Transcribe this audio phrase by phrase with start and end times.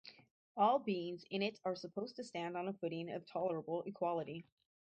[0.57, 4.43] All beings in it are supposed to stand on a footing of tolerable equality.